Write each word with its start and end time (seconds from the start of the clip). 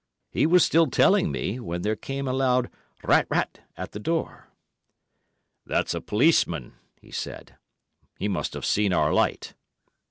He 0.31 0.47
was 0.47 0.65
still 0.65 0.87
telling 0.87 1.31
me, 1.31 1.59
when 1.59 1.83
there 1.83 1.95
came 1.95 2.27
a 2.27 2.33
loud 2.33 2.71
rat 3.03 3.27
rat 3.29 3.59
at 3.77 3.91
the 3.91 3.99
door. 3.99 4.47
"That's 5.63 5.93
a 5.93 6.01
policeman," 6.01 6.73
he 6.99 7.11
said; 7.11 7.55
"he 8.17 8.27
must 8.27 8.55
have 8.55 8.65
seen 8.65 8.93
our 8.93 9.13
light." 9.13 9.53